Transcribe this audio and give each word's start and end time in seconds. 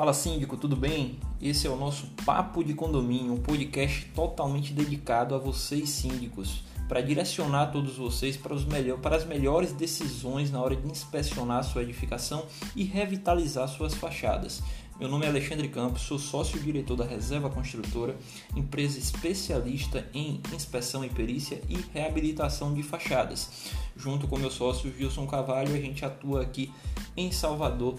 Fala 0.00 0.14
síndico, 0.14 0.56
tudo 0.56 0.76
bem? 0.76 1.18
Esse 1.42 1.66
é 1.66 1.70
o 1.70 1.76
nosso 1.76 2.06
Papo 2.24 2.64
de 2.64 2.72
Condomínio, 2.72 3.34
um 3.34 3.36
podcast 3.36 4.06
totalmente 4.14 4.72
dedicado 4.72 5.34
a 5.34 5.38
vocês 5.38 5.90
síndicos, 5.90 6.62
para 6.88 7.02
direcionar 7.02 7.66
todos 7.66 7.98
vocês 7.98 8.34
para, 8.34 8.54
os 8.54 8.64
melhor, 8.64 8.98
para 8.98 9.16
as 9.16 9.26
melhores 9.26 9.74
decisões 9.74 10.50
na 10.50 10.58
hora 10.58 10.74
de 10.74 10.90
inspecionar 10.90 11.62
sua 11.64 11.82
edificação 11.82 12.46
e 12.74 12.82
revitalizar 12.82 13.68
suas 13.68 13.92
fachadas. 13.92 14.62
Meu 14.98 15.06
nome 15.06 15.26
é 15.26 15.28
Alexandre 15.28 15.68
Campos, 15.68 16.02
sou 16.02 16.18
sócio-diretor 16.18 16.96
da 16.96 17.04
Reserva 17.04 17.50
Construtora, 17.50 18.16
empresa 18.56 18.98
especialista 18.98 20.06
em 20.14 20.40
inspeção 20.54 21.04
e 21.04 21.10
perícia 21.10 21.60
e 21.68 21.76
reabilitação 21.92 22.72
de 22.72 22.82
fachadas. 22.82 23.70
Junto 23.94 24.26
com 24.26 24.38
meu 24.38 24.50
sócio 24.50 24.92
Gilson 24.96 25.26
Cavalho, 25.26 25.74
a 25.74 25.78
gente 25.78 26.04
atua 26.04 26.40
aqui 26.42 26.72
em 27.16 27.32
Salvador, 27.32 27.96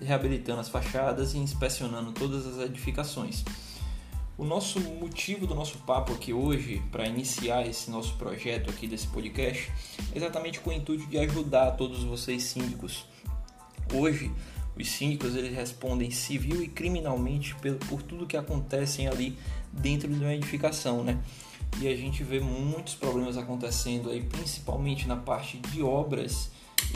reabilitando 0.00 0.60
as 0.60 0.68
fachadas 0.68 1.34
e 1.34 1.38
inspecionando 1.38 2.12
todas 2.12 2.46
as 2.46 2.64
edificações. 2.64 3.44
O 4.38 4.44
nosso 4.44 4.78
motivo 4.80 5.48
do 5.48 5.54
nosso 5.54 5.78
papo 5.78 6.12
aqui 6.12 6.32
hoje, 6.32 6.80
para 6.92 7.08
iniciar 7.08 7.66
esse 7.66 7.90
nosso 7.90 8.14
projeto 8.14 8.70
aqui 8.70 8.86
desse 8.86 9.08
podcast, 9.08 9.72
é 10.12 10.16
exatamente 10.16 10.60
com 10.60 10.70
o 10.70 10.72
intuito 10.72 11.06
de 11.08 11.18
ajudar 11.18 11.72
todos 11.72 12.04
vocês 12.04 12.44
síndicos. 12.44 13.04
Hoje, 13.92 14.30
os 14.76 14.88
síndicos 14.88 15.34
eles 15.34 15.52
respondem 15.52 16.12
civil 16.12 16.62
e 16.62 16.68
criminalmente 16.68 17.52
por, 17.56 17.74
por 17.88 18.02
tudo 18.02 18.28
que 18.28 18.36
acontecem 18.36 19.08
ali 19.08 19.36
dentro 19.72 20.08
de 20.08 20.20
uma 20.20 20.32
edificação, 20.32 21.02
né? 21.02 21.18
E 21.80 21.88
a 21.88 21.96
gente 21.96 22.22
vê 22.22 22.38
muitos 22.38 22.94
problemas 22.94 23.36
acontecendo 23.36 24.08
aí, 24.10 24.22
principalmente 24.22 25.08
na 25.08 25.16
parte 25.16 25.58
de 25.58 25.82
obras, 25.82 26.50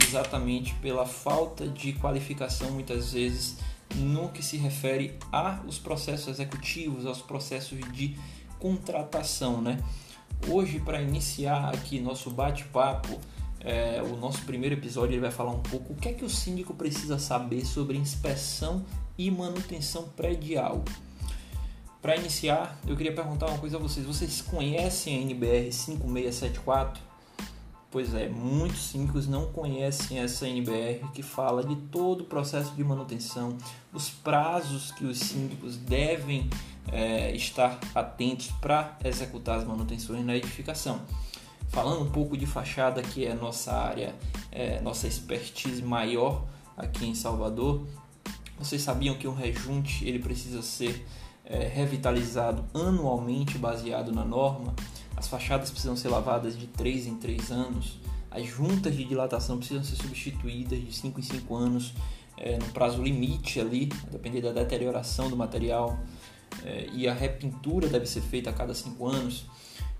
exatamente 0.07 0.73
pela 0.75 1.05
falta 1.05 1.67
de 1.67 1.93
qualificação 1.93 2.71
muitas 2.71 3.13
vezes 3.13 3.57
no 3.95 4.29
que 4.29 4.43
se 4.43 4.57
refere 4.57 5.17
aos 5.31 5.77
processos 5.77 6.27
executivos, 6.27 7.05
aos 7.05 7.21
processos 7.21 7.79
de 7.91 8.17
contratação, 8.59 9.61
né? 9.61 9.77
Hoje, 10.47 10.79
para 10.79 11.01
iniciar 11.01 11.73
aqui 11.73 11.99
nosso 11.99 12.29
bate-papo, 12.29 13.19
é, 13.59 14.01
o 14.01 14.17
nosso 14.17 14.41
primeiro 14.43 14.75
episódio 14.75 15.13
ele 15.13 15.21
vai 15.21 15.31
falar 15.31 15.51
um 15.51 15.61
pouco 15.61 15.93
o 15.93 15.95
que 15.95 16.09
é 16.09 16.13
que 16.13 16.25
o 16.25 16.29
síndico 16.29 16.73
precisa 16.73 17.17
saber 17.17 17.65
sobre 17.65 17.97
inspeção 17.97 18.85
e 19.17 19.31
manutenção 19.31 20.03
predial. 20.09 20.83
Para 22.01 22.17
iniciar, 22.17 22.77
eu 22.85 22.97
queria 22.97 23.13
perguntar 23.13 23.47
uma 23.47 23.57
coisa 23.57 23.77
a 23.77 23.79
vocês: 23.79 24.05
vocês 24.05 24.41
conhecem 24.41 25.17
a 25.17 25.21
NBR 25.21 25.71
5674? 25.71 27.12
Pois 27.93 28.15
é, 28.15 28.27
muitos 28.27 28.87
síndicos 28.87 29.27
não 29.27 29.51
conhecem 29.51 30.17
essa 30.17 30.47
NBR 30.47 31.07
que 31.13 31.21
fala 31.21 31.63
de 31.63 31.75
todo 31.75 32.21
o 32.21 32.23
processo 32.23 32.73
de 32.73 32.83
manutenção, 32.83 33.55
os 33.93 34.09
prazos 34.09 34.91
que 34.91 35.05
os 35.05 35.19
síndicos 35.19 35.77
devem 35.77 36.49
é, 36.91 37.35
estar 37.35 37.79
atentos 37.93 38.47
para 38.59 38.97
executar 39.05 39.59
as 39.59 39.63
manutenções 39.63 40.25
na 40.25 40.35
edificação. 40.35 41.01
Falando 41.69 42.01
um 42.01 42.09
pouco 42.09 42.35
de 42.35 42.47
fachada, 42.47 42.99
que 43.03 43.27
é 43.27 43.35
nossa 43.35 43.71
área, 43.71 44.15
é, 44.51 44.81
nossa 44.81 45.05
expertise 45.05 45.83
maior 45.83 46.47
aqui 46.75 47.05
em 47.05 47.13
Salvador, 47.13 47.85
vocês 48.57 48.81
sabiam 48.81 49.13
que 49.13 49.27
um 49.27 49.35
rejunte 49.35 50.03
ele 50.03 50.17
precisa 50.17 50.63
ser 50.63 51.05
é, 51.45 51.67
revitalizado 51.67 52.65
anualmente 52.73 53.55
baseado 53.59 54.11
na 54.11 54.25
norma? 54.25 54.73
As 55.23 55.29
fachadas 55.29 55.71
precisam 55.71 55.95
ser 55.95 56.09
lavadas 56.09 56.59
de 56.59 56.67
3 56.67 57.07
em 57.07 57.15
3 57.15 57.49
anos, 57.49 57.97
as 58.29 58.45
juntas 58.45 58.93
de 58.93 59.05
dilatação 59.05 59.57
precisam 59.57 59.81
ser 59.81 59.95
substituídas 59.95 60.77
de 60.81 60.91
5 60.91 61.17
em 61.17 61.23
5 61.23 61.55
anos, 61.55 61.93
é, 62.37 62.57
no 62.57 62.65
prazo 62.73 63.01
limite 63.01 63.57
ali, 63.57 63.87
a 64.05 64.09
depender 64.09 64.41
da 64.41 64.51
deterioração 64.51 65.29
do 65.29 65.37
material, 65.37 65.97
é, 66.65 66.89
e 66.91 67.07
a 67.07 67.13
repintura 67.13 67.87
deve 67.87 68.05
ser 68.05 68.19
feita 68.19 68.49
a 68.49 68.53
cada 68.53 68.73
5 68.73 69.07
anos. 69.07 69.45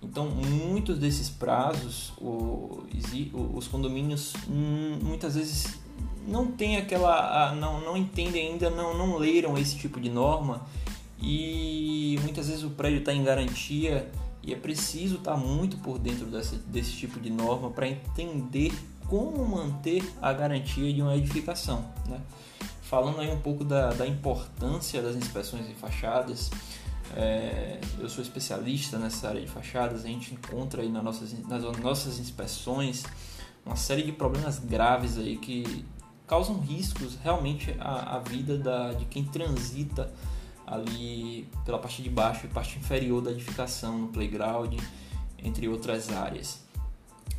Então, 0.01 0.29
muitos 0.29 1.00
desses 1.00 1.29
prazos, 1.29 2.11
os 2.19 3.66
condomínios 3.69 4.34
hum, 4.50 5.00
muitas 5.01 5.35
vezes 5.35 5.79
não 6.28 6.47
tem 6.47 6.75
aquela, 6.75 7.55
não, 7.55 7.79
não 7.79 7.95
entendem 7.95 8.50
ainda, 8.50 8.69
não, 8.69 8.94
não 8.97 9.16
leram 9.16 9.57
esse 9.57 9.78
tipo 9.78 10.01
de 10.01 10.09
norma 10.09 10.67
e 11.17 12.19
muitas 12.23 12.50
vezes 12.50 12.66
o 12.66 12.72
prédio 12.72 13.00
está 13.00 13.13
em 13.13 13.23
garantia 13.23 14.11
e 14.43 14.53
é 14.53 14.57
preciso 14.57 15.15
estar 15.15 15.31
tá 15.31 15.37
muito 15.37 15.77
por 15.77 15.97
dentro 15.97 16.25
desse, 16.25 16.91
tipo 16.91 17.19
de 17.19 17.29
norma 17.29 17.71
para 17.71 17.87
entender 17.87 18.73
como 19.07 19.45
manter 19.45 20.03
a 20.21 20.33
garantia 20.33 20.93
de 20.93 21.01
uma 21.01 21.15
edificação. 21.15 21.85
Né? 22.07 22.19
Falando 22.81 23.21
aí 23.21 23.31
um 23.31 23.39
pouco 23.39 23.63
da, 23.63 23.93
da 23.93 24.05
importância 24.05 25.01
das 25.01 25.15
inspeções 25.15 25.65
de 25.67 25.73
fachadas, 25.73 26.51
é, 27.15 27.79
eu 27.99 28.09
sou 28.09 28.21
especialista 28.21 28.97
nessa 28.97 29.29
área 29.29 29.39
de 29.39 29.47
fachadas, 29.47 30.03
a 30.03 30.07
gente 30.07 30.33
encontra 30.33 30.81
aí 30.81 30.89
nas 30.89 31.03
nossas, 31.03 31.47
nas 31.47 31.63
nossas 31.79 32.19
inspeções 32.19 33.03
uma 33.65 33.77
série 33.77 34.03
de 34.03 34.11
problemas 34.11 34.59
graves 34.59 35.17
aí 35.17 35.37
que 35.37 35.85
causam 36.27 36.59
riscos 36.59 37.17
realmente 37.23 37.73
à, 37.79 38.17
à 38.17 38.19
vida 38.19 38.57
da, 38.57 38.91
de 38.93 39.05
quem 39.05 39.23
transita 39.23 40.11
ali 40.66 41.47
pela 41.66 41.79
parte 41.79 42.01
de 42.01 42.09
baixo 42.09 42.46
e 42.46 42.50
parte 42.50 42.78
inferior 42.78 43.22
da 43.22 43.31
edificação, 43.31 43.97
no 43.97 44.07
playground, 44.07 44.79
entre 45.38 45.68
outras 45.68 46.12
áreas. 46.12 46.63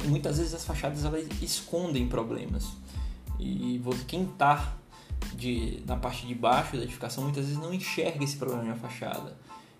E 0.04 0.06
muitas 0.06 0.38
vezes 0.38 0.54
as 0.54 0.64
fachadas 0.64 1.04
elas 1.04 1.26
escondem 1.40 2.06
problemas. 2.08 2.68
E 3.38 3.80
quem 4.06 4.24
está 4.24 4.74
na 5.86 5.96
parte 5.96 6.26
de 6.26 6.34
baixo 6.34 6.76
da 6.76 6.82
edificação 6.82 7.24
muitas 7.24 7.46
vezes 7.46 7.60
não 7.60 7.72
enxerga 7.72 8.22
esse 8.22 8.36
problema 8.36 8.64
na 8.64 8.76
fachada 8.76 9.36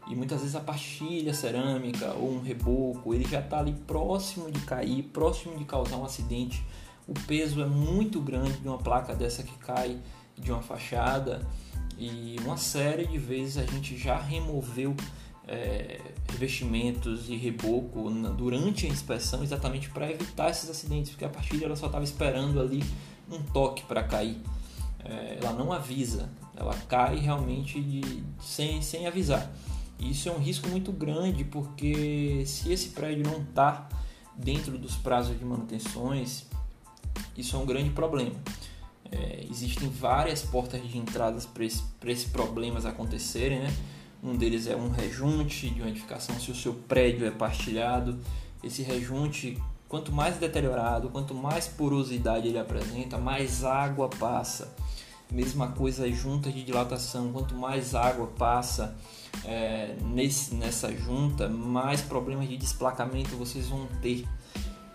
e 0.06 0.14
muitas 0.14 0.40
vezes 0.40 0.54
a 0.54 0.60
pastilha 0.60 1.32
cerâmica 1.32 2.12
ou 2.14 2.34
um 2.34 2.40
reboco 2.40 3.14
ele 3.14 3.26
já 3.26 3.40
está 3.40 3.60
ali 3.60 3.72
próximo 3.72 4.50
de 4.50 4.60
cair, 4.60 5.02
próximo 5.04 5.56
de 5.56 5.64
causar 5.64 5.96
um 5.96 6.04
acidente. 6.04 6.64
O 7.06 7.14
peso 7.14 7.62
é 7.62 7.66
muito 7.66 8.20
grande 8.20 8.58
de 8.58 8.68
uma 8.68 8.78
placa 8.78 9.14
dessa 9.14 9.42
que 9.42 9.56
cai 9.58 9.98
de 10.36 10.50
uma 10.50 10.62
fachada 10.62 11.46
e 11.98 12.36
uma 12.44 12.56
série 12.56 13.06
de 13.06 13.18
vezes 13.18 13.56
a 13.56 13.64
gente 13.64 13.96
já 13.96 14.18
removeu 14.18 14.94
é, 15.46 16.00
revestimentos 16.30 17.28
e 17.28 17.36
reboco 17.36 18.10
durante 18.36 18.86
a 18.86 18.88
inspeção 18.88 19.42
exatamente 19.42 19.90
para 19.90 20.10
evitar 20.10 20.50
esses 20.50 20.68
acidentes, 20.68 21.10
porque 21.10 21.24
a 21.24 21.28
pastilha 21.28 21.66
ela 21.66 21.76
só 21.76 21.86
estava 21.86 22.04
esperando 22.04 22.60
ali 22.60 22.82
um 23.30 23.42
toque 23.42 23.82
para 23.84 24.02
cair. 24.02 24.40
É, 25.04 25.38
ela 25.42 25.52
não 25.52 25.72
avisa, 25.72 26.30
ela 26.56 26.74
cai 26.88 27.18
realmente 27.18 27.80
de, 27.80 28.24
sem, 28.40 28.80
sem 28.80 29.06
avisar. 29.06 29.50
Isso 29.98 30.28
é 30.28 30.32
um 30.32 30.38
risco 30.38 30.68
muito 30.68 30.90
grande 30.92 31.44
porque 31.44 32.44
se 32.46 32.72
esse 32.72 32.88
prédio 32.90 33.24
não 33.24 33.42
está 33.42 33.88
dentro 34.34 34.76
dos 34.78 34.96
prazos 34.96 35.38
de 35.38 35.44
manutenções, 35.44 36.46
isso 37.36 37.54
é 37.54 37.58
um 37.58 37.66
grande 37.66 37.90
problema. 37.90 38.34
É, 39.14 39.46
existem 39.48 39.88
várias 39.88 40.42
portas 40.42 40.82
de 40.82 40.98
entradas 40.98 41.46
para 41.46 41.64
esse, 41.64 41.82
esses 42.06 42.28
problemas 42.28 42.84
acontecerem. 42.84 43.60
Né? 43.60 43.72
Um 44.22 44.36
deles 44.36 44.66
é 44.66 44.74
um 44.74 44.90
rejunte 44.90 45.70
de 45.70 45.80
uma 45.80 45.90
edificação, 45.90 46.34
se 46.40 46.50
o 46.50 46.54
seu 46.54 46.74
prédio 46.74 47.26
é 47.26 47.30
partilhado. 47.30 48.18
Esse 48.62 48.82
rejunte, 48.82 49.60
quanto 49.88 50.10
mais 50.10 50.36
deteriorado, 50.38 51.10
quanto 51.10 51.34
mais 51.34 51.68
porosidade 51.68 52.48
ele 52.48 52.58
apresenta, 52.58 53.18
mais 53.18 53.62
água 53.62 54.08
passa. 54.08 54.74
Mesma 55.30 55.68
coisa 55.68 56.10
juntas 56.10 56.52
de 56.52 56.62
dilatação, 56.62 57.32
quanto 57.32 57.54
mais 57.54 57.94
água 57.94 58.26
passa, 58.26 58.96
é, 59.44 59.96
nesse, 60.02 60.54
nessa 60.54 60.92
junta, 60.92 61.48
mais 61.48 62.00
problemas 62.00 62.48
de 62.48 62.56
desplacamento 62.56 63.36
vocês 63.36 63.68
vão 63.68 63.86
ter. 64.00 64.26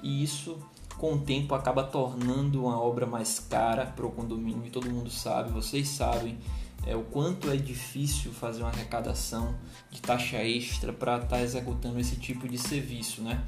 E 0.02 0.24
isso, 0.24 0.58
com 1.00 1.14
o 1.14 1.18
tempo, 1.18 1.56
acaba 1.56 1.82
tornando 1.82 2.66
uma 2.66 2.80
obra 2.80 3.06
mais 3.06 3.40
cara 3.40 3.86
para 3.86 4.06
o 4.06 4.12
condomínio. 4.12 4.66
E 4.66 4.70
todo 4.70 4.90
mundo 4.90 5.10
sabe, 5.10 5.50
vocês 5.50 5.88
sabem, 5.88 6.38
é, 6.86 6.96
o 6.96 7.04
quanto 7.04 7.50
é 7.50 7.56
difícil 7.56 8.32
fazer 8.34 8.62
uma 8.62 8.70
arrecadação 8.70 9.56
de 9.90 10.02
taxa 10.02 10.44
extra 10.44 10.92
para 10.92 11.16
estar 11.16 11.28
tá 11.28 11.42
executando 11.42 12.00
esse 12.00 12.18
tipo 12.18 12.48
de 12.48 12.58
serviço, 12.58 13.22
né? 13.22 13.42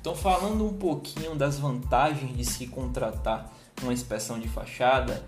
Então, 0.00 0.14
falando 0.14 0.66
um 0.66 0.74
pouquinho 0.74 1.36
das 1.36 1.58
vantagens 1.58 2.36
de 2.36 2.44
se 2.44 2.66
contratar 2.66 3.50
uma 3.82 3.92
inspeção 3.92 4.38
de 4.38 4.48
fachada, 4.48 5.24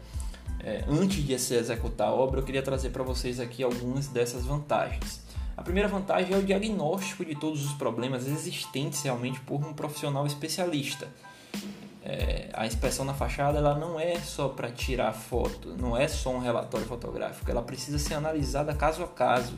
é, 0.58 0.84
antes 0.88 1.24
de 1.24 1.38
se 1.38 1.54
executar 1.54 2.08
a 2.08 2.12
obra, 2.12 2.40
eu 2.40 2.44
queria 2.44 2.62
trazer 2.62 2.90
para 2.90 3.02
vocês 3.04 3.38
aqui 3.38 3.62
algumas 3.62 4.08
dessas 4.08 4.44
vantagens. 4.44 5.22
A 5.56 5.62
primeira 5.62 5.88
vantagem 5.88 6.34
é 6.34 6.38
o 6.38 6.42
diagnóstico 6.42 7.24
de 7.24 7.36
todos 7.36 7.64
os 7.64 7.72
problemas 7.74 8.26
existentes 8.26 9.02
realmente 9.02 9.40
por 9.40 9.64
um 9.64 9.72
profissional 9.72 10.26
especialista. 10.26 11.08
É, 12.04 12.50
a 12.52 12.66
inspeção 12.66 13.04
na 13.04 13.14
fachada 13.14 13.58
ela 13.58 13.78
não 13.78 13.98
é 13.98 14.18
só 14.18 14.48
para 14.48 14.70
tirar 14.72 15.12
foto, 15.12 15.76
não 15.78 15.96
é 15.96 16.08
só 16.08 16.30
um 16.30 16.40
relatório 16.40 16.86
fotográfico, 16.86 17.48
ela 17.48 17.62
precisa 17.62 17.98
ser 17.98 18.14
analisada 18.14 18.74
caso 18.74 19.04
a 19.04 19.08
caso. 19.08 19.54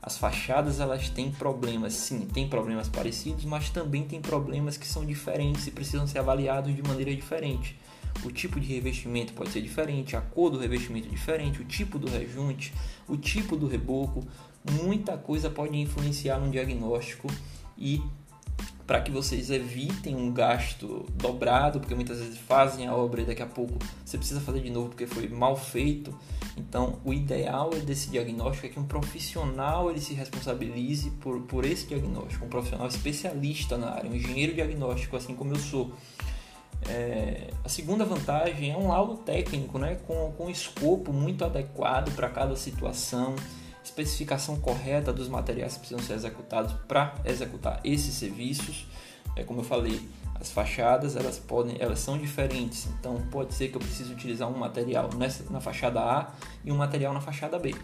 As 0.00 0.16
fachadas 0.16 0.80
elas 0.80 1.10
têm 1.10 1.30
problemas, 1.30 1.92
sim, 1.92 2.20
tem 2.20 2.48
problemas 2.48 2.88
parecidos, 2.88 3.44
mas 3.44 3.68
também 3.68 4.04
tem 4.04 4.22
problemas 4.22 4.78
que 4.78 4.86
são 4.86 5.04
diferentes 5.04 5.66
e 5.66 5.70
precisam 5.70 6.06
ser 6.06 6.20
avaliados 6.20 6.74
de 6.74 6.82
maneira 6.82 7.14
diferente. 7.14 7.78
o 8.24 8.32
tipo 8.32 8.58
de 8.58 8.66
revestimento 8.66 9.32
pode 9.32 9.50
ser 9.50 9.60
diferente, 9.60 10.16
a 10.16 10.20
cor 10.20 10.50
do 10.50 10.58
revestimento 10.58 11.06
é 11.06 11.10
diferente, 11.10 11.60
o 11.60 11.64
tipo 11.64 11.98
do 11.98 12.10
rejunte, 12.10 12.72
o 13.06 13.16
tipo 13.16 13.56
do 13.56 13.68
reboco, 13.68 14.26
muita 14.82 15.16
coisa 15.16 15.48
pode 15.48 15.76
influenciar 15.76 16.38
no 16.38 16.50
diagnóstico 16.50 17.28
e 17.76 18.02
para 18.88 19.02
que 19.02 19.10
vocês 19.10 19.50
evitem 19.50 20.16
um 20.16 20.32
gasto 20.32 21.04
dobrado, 21.12 21.78
porque 21.78 21.94
muitas 21.94 22.20
vezes 22.20 22.38
fazem 22.38 22.86
a 22.86 22.96
obra 22.96 23.20
e 23.20 23.26
daqui 23.26 23.42
a 23.42 23.46
pouco 23.46 23.74
você 24.02 24.16
precisa 24.16 24.40
fazer 24.40 24.60
de 24.60 24.70
novo 24.70 24.88
porque 24.88 25.06
foi 25.06 25.28
mal 25.28 25.54
feito. 25.54 26.18
Então, 26.56 26.98
o 27.04 27.12
ideal 27.12 27.68
desse 27.68 28.08
diagnóstico 28.08 28.66
é 28.66 28.70
que 28.70 28.80
um 28.80 28.86
profissional 28.86 29.90
ele 29.90 30.00
se 30.00 30.14
responsabilize 30.14 31.10
por, 31.20 31.42
por 31.42 31.66
esse 31.66 31.86
diagnóstico, 31.86 32.46
um 32.46 32.48
profissional 32.48 32.88
especialista 32.88 33.76
na 33.76 33.90
área, 33.90 34.10
um 34.10 34.14
engenheiro 34.14 34.54
diagnóstico, 34.54 35.18
assim 35.18 35.34
como 35.34 35.52
eu 35.52 35.58
sou. 35.58 35.92
É, 36.88 37.50
a 37.62 37.68
segunda 37.68 38.06
vantagem 38.06 38.70
é 38.70 38.76
um 38.76 38.88
laudo 38.88 39.18
técnico, 39.18 39.78
né, 39.78 39.98
com, 40.06 40.32
com 40.32 40.46
um 40.46 40.50
escopo 40.50 41.12
muito 41.12 41.44
adequado 41.44 42.10
para 42.16 42.30
cada 42.30 42.56
situação 42.56 43.36
especificação 43.88 44.56
correta 44.60 45.12
dos 45.12 45.28
materiais 45.28 45.74
que 45.74 45.80
precisam 45.80 46.04
ser 46.04 46.14
executados 46.14 46.72
para 46.86 47.14
executar 47.24 47.80
esses 47.82 48.14
serviços. 48.14 48.86
É 49.34 49.42
como 49.42 49.60
eu 49.60 49.64
falei, 49.64 50.00
as 50.34 50.50
fachadas 50.50 51.16
elas 51.16 51.38
podem, 51.38 51.76
elas 51.80 51.98
são 51.98 52.18
diferentes. 52.18 52.86
Então 52.98 53.20
pode 53.30 53.54
ser 53.54 53.68
que 53.68 53.76
eu 53.76 53.80
precise 53.80 54.12
utilizar 54.12 54.48
um 54.48 54.56
material 54.56 55.10
nessa, 55.16 55.44
na 55.50 55.60
fachada 55.60 56.00
A 56.00 56.32
e 56.64 56.70
um 56.70 56.76
material 56.76 57.12
na 57.12 57.20
fachada 57.20 57.58
B. 57.58 57.74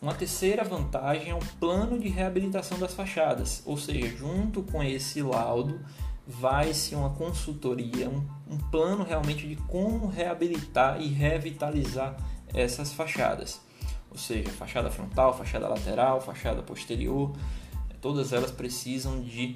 Uma 0.00 0.14
terceira 0.14 0.62
vantagem 0.62 1.30
é 1.30 1.34
o 1.34 1.40
plano 1.58 1.98
de 1.98 2.08
reabilitação 2.08 2.78
das 2.78 2.94
fachadas, 2.94 3.62
ou 3.64 3.78
seja, 3.78 4.14
junto 4.14 4.62
com 4.62 4.82
esse 4.82 5.22
laudo 5.22 5.80
vai-se 6.26 6.94
uma 6.94 7.10
consultoria, 7.10 8.08
um, 8.08 8.22
um 8.48 8.58
plano 8.58 9.04
realmente 9.04 9.48
de 9.48 9.56
como 9.56 10.06
reabilitar 10.06 11.00
e 11.00 11.08
revitalizar 11.08 12.16
essas 12.52 12.92
fachadas 12.92 13.65
ou 14.16 14.18
seja, 14.18 14.48
fachada 14.48 14.90
frontal, 14.90 15.36
fachada 15.36 15.68
lateral, 15.68 16.22
fachada 16.22 16.62
posterior, 16.62 17.36
todas 18.00 18.32
elas 18.32 18.50
precisam 18.50 19.20
de 19.20 19.54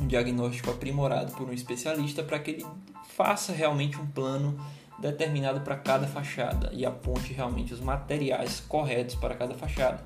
um 0.00 0.06
diagnóstico 0.06 0.70
aprimorado 0.70 1.32
por 1.32 1.48
um 1.48 1.52
especialista 1.52 2.22
para 2.22 2.38
que 2.38 2.52
ele 2.52 2.66
faça 3.16 3.52
realmente 3.52 4.00
um 4.00 4.06
plano 4.06 4.56
determinado 5.00 5.62
para 5.62 5.74
cada 5.74 6.06
fachada 6.06 6.70
e 6.72 6.86
aponte 6.86 7.32
realmente 7.32 7.74
os 7.74 7.80
materiais 7.80 8.60
corretos 8.60 9.16
para 9.16 9.34
cada 9.34 9.54
fachada. 9.54 10.00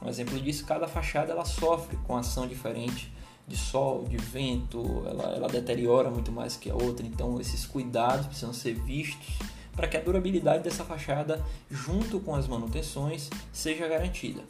Um 0.00 0.08
exemplo 0.08 0.40
disso, 0.40 0.64
cada 0.64 0.86
fachada 0.86 1.32
ela 1.32 1.44
sofre 1.44 1.96
com 2.06 2.16
ação 2.16 2.46
diferente 2.46 3.12
de 3.48 3.56
sol, 3.56 4.04
de 4.04 4.16
vento, 4.16 5.02
ela, 5.08 5.24
ela 5.34 5.48
deteriora 5.48 6.08
muito 6.08 6.30
mais 6.30 6.54
que 6.56 6.70
a 6.70 6.74
outra, 6.74 7.04
então 7.04 7.40
esses 7.40 7.66
cuidados 7.66 8.26
precisam 8.26 8.52
ser 8.52 8.74
vistos 8.74 9.40
para 9.74 9.88
que 9.88 9.96
a 9.96 10.00
durabilidade 10.00 10.62
dessa 10.62 10.84
fachada, 10.84 11.44
junto 11.70 12.20
com 12.20 12.34
as 12.34 12.46
manutenções, 12.46 13.30
seja 13.52 13.88
garantida. 13.88 14.42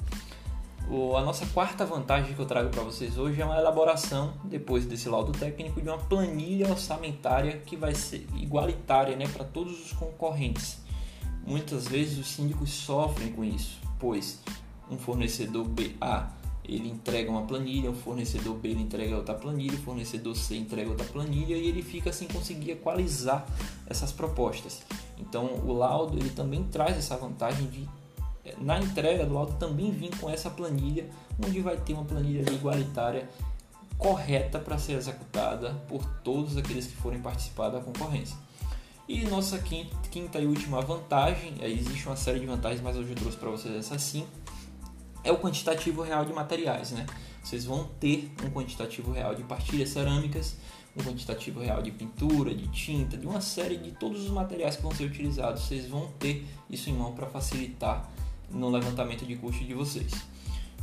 O, 0.88 1.16
a 1.16 1.22
nossa 1.22 1.46
quarta 1.46 1.86
vantagem 1.86 2.34
que 2.34 2.40
eu 2.40 2.46
trago 2.46 2.69
para 2.69 2.82
vocês 2.82 3.16
hoje 3.16 3.40
é 3.40 3.44
uma 3.44 3.56
elaboração, 3.56 4.34
depois 4.44 4.84
desse 4.84 5.08
laudo 5.08 5.32
técnico, 5.32 5.80
de 5.80 5.88
uma 5.88 5.98
planilha 5.98 6.69
orçamentária 6.69 7.58
que 7.58 7.76
vai 7.76 7.94
ser 7.94 8.26
igualitária 8.36 9.16
né, 9.16 9.28
para 9.28 9.44
todos 9.44 9.86
os 9.86 9.92
concorrentes. 9.92 10.78
Muitas 11.46 11.88
vezes 11.88 12.19
os 12.19 12.26
síndicos 12.28 12.70
sofrem 12.70 13.32
com 13.32 13.44
isso, 13.44 13.78
pois 13.98 14.40
um 14.90 14.98
fornecedor 14.98 15.66
BA 15.66 16.42
ele 16.64 16.88
entrega 16.88 17.30
uma 17.30 17.42
planilha, 17.42 17.90
o 17.90 17.94
fornecedor 17.94 18.54
B 18.54 18.69
ele 18.69 18.82
entrega 18.82 19.16
outra 19.16 19.34
planilha, 19.34 19.74
o 19.74 19.82
fornecedor 19.82 20.36
C 20.36 20.56
entrega 20.56 20.90
outra 20.90 21.06
planilha 21.06 21.56
e 21.56 21.66
ele 21.66 21.82
fica 21.82 22.12
sem 22.12 22.28
conseguir 22.28 22.72
equalizar 22.72 23.44
essas 23.86 24.12
propostas. 24.12 24.82
Então 25.22 25.46
o 25.64 25.72
laudo 25.72 26.19
ele 26.19 26.30
também 26.30 26.64
traz 26.64 26.96
essa 26.96 27.16
vantagem 27.16 27.66
de 27.69 27.88
eh, 28.44 28.54
na 28.60 28.78
entrega 28.80 29.24
do 29.24 29.34
laudo 29.34 29.54
também 29.54 29.90
vir 29.90 30.10
com 30.19 30.28
essa 30.28 30.50
planilha, 30.50 31.08
onde 31.44 31.60
vai 31.60 31.76
ter 31.76 31.94
uma 31.94 32.04
planilha 32.04 32.50
igualitária 32.50 33.28
correta 33.96 34.58
para 34.58 34.78
ser 34.78 34.94
executada 34.94 35.74
por 35.88 36.04
todos 36.24 36.56
aqueles 36.56 36.86
que 36.86 36.96
forem 36.96 37.20
participar 37.20 37.69
da 37.69 37.80
concorrência. 37.80 38.36
E 39.08 39.24
nossa 39.24 39.58
quinta, 39.58 40.40
e 40.40 40.46
última 40.46 40.80
vantagem, 40.80 41.54
existe 41.60 42.06
uma 42.06 42.16
série 42.16 42.40
de 42.40 42.46
vantagens, 42.46 42.80
mas 42.80 42.96
hoje 42.96 43.10
eu 43.10 43.16
trouxe 43.16 43.36
para 43.36 43.50
vocês 43.50 43.74
essas 43.74 44.02
cinco 44.02 44.42
é 45.24 45.30
o 45.30 45.38
quantitativo 45.38 46.02
real 46.02 46.24
de 46.24 46.32
materiais, 46.32 46.90
né? 46.90 47.06
Vocês 47.42 47.64
vão 47.64 47.84
ter 48.00 48.32
um 48.44 48.50
quantitativo 48.50 49.12
real 49.12 49.34
de 49.34 49.42
partilhas 49.42 49.90
cerâmicas, 49.90 50.56
um 50.97 51.03
quantitativo 51.03 51.61
real 51.61 51.83
de 51.83 51.91
pintura, 51.91 52.55
de 52.55 52.69
tinta, 52.69 53.17
de 53.17 53.27
uma 53.27 53.41
série 53.41 53.77
de 53.77 53.93
todos 53.93 54.23
os 54.25 54.31
materiais 54.31 54.77
que 54.77 54.83
vão 54.83 54.93
ser 54.93 55.05
utilizados. 55.05 55.62
Vocês 55.62 55.89
vão 55.89 56.09
ter 56.19 56.47
isso 56.69 56.91
em 56.91 56.93
mão 56.93 57.12
para 57.12 57.27
facilitar 57.27 58.11
no 58.50 58.69
levantamento 58.69 59.25
de 59.25 59.37
custo 59.37 59.65
de 59.65 59.75
vocês. 59.75 60.12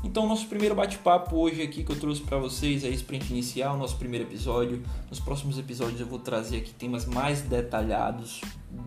Então, 0.04 0.26
nosso 0.26 0.48
primeiro 0.48 0.74
bate-papo 0.74 1.36
hoje 1.36 1.62
aqui 1.62 1.84
que 1.84 1.92
eu 1.92 2.00
trouxe 2.00 2.22
para 2.22 2.38
vocês 2.38 2.86
é 2.86 2.90
sprint 2.90 3.32
inicial, 3.32 3.78
nosso 3.78 3.98
primeiro 3.98 4.26
episódio. 4.26 4.82
Nos 5.10 5.20
próximos 5.20 5.60
episódios 5.60 6.00
eu 6.00 6.08
vou 6.08 6.20
trazer 6.20 6.58
aqui 6.58 6.74
temas 6.74 7.06
mais 7.06 7.42
detalhados, 7.42 8.42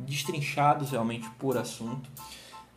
destrinchados 0.07 0.91
realmente 0.91 1.29
por 1.39 1.57
assunto 1.59 2.11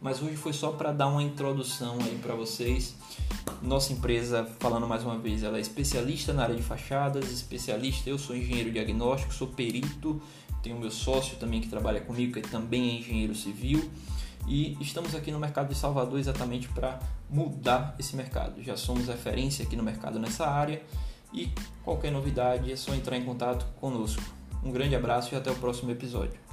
mas 0.05 0.21
hoje 0.21 0.35
foi 0.35 0.53
só 0.53 0.71
para 0.71 0.91
dar 0.91 1.07
uma 1.07 1.23
introdução 1.23 1.97
aí 1.99 2.19
para 2.21 2.35
vocês. 2.35 2.93
Nossa 3.59 3.91
empresa, 3.91 4.47
falando 4.59 4.87
mais 4.87 5.01
uma 5.01 5.17
vez, 5.17 5.41
ela 5.41 5.57
é 5.57 5.59
especialista 5.59 6.31
na 6.31 6.43
área 6.43 6.55
de 6.55 6.61
fachadas, 6.61 7.31
especialista, 7.31 8.07
eu 8.07 8.19
sou 8.19 8.35
engenheiro 8.35 8.71
diagnóstico, 8.71 9.33
sou 9.33 9.47
perito, 9.47 10.21
tenho 10.61 10.79
meu 10.79 10.91
sócio 10.91 11.37
também 11.37 11.59
que 11.59 11.67
trabalha 11.67 12.01
comigo, 12.01 12.33
que 12.33 12.41
também 12.47 12.87
é 12.87 12.99
engenheiro 12.99 13.33
civil, 13.33 13.89
e 14.47 14.77
estamos 14.79 15.15
aqui 15.15 15.31
no 15.31 15.39
mercado 15.39 15.69
de 15.69 15.75
Salvador 15.75 16.19
exatamente 16.19 16.67
para 16.67 16.99
mudar 17.27 17.95
esse 17.97 18.15
mercado. 18.15 18.61
Já 18.61 18.77
somos 18.77 19.07
referência 19.07 19.65
aqui 19.65 19.75
no 19.75 19.81
mercado 19.81 20.19
nessa 20.19 20.45
área 20.45 20.83
e 21.33 21.49
qualquer 21.83 22.11
novidade 22.11 22.71
é 22.71 22.75
só 22.75 22.93
entrar 22.93 23.17
em 23.17 23.25
contato 23.25 23.65
conosco. 23.81 24.21
Um 24.63 24.71
grande 24.71 24.95
abraço 24.95 25.33
e 25.33 25.35
até 25.35 25.49
o 25.49 25.55
próximo 25.55 25.89
episódio. 25.89 26.44